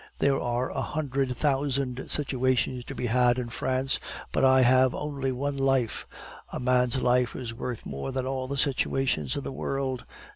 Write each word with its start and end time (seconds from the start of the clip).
There 0.17 0.41
are 0.41 0.71
a 0.71 0.81
hundred 0.81 1.37
thousand 1.37 2.09
situations 2.09 2.83
to 2.85 2.95
be 2.95 3.05
had 3.05 3.37
in 3.37 3.49
France, 3.49 3.99
but 4.31 4.43
I 4.43 4.61
have 4.63 4.95
only 4.95 5.31
one 5.31 5.57
life. 5.59 6.07
A 6.51 6.59
man's 6.59 6.99
life 6.99 7.35
is 7.35 7.53
worth 7.53 7.85
more 7.85 8.11
than 8.11 8.25
all 8.25 8.47
the 8.47 8.57
situations 8.57 9.35
in 9.37 9.43
the 9.43 9.51
world. 9.51 10.05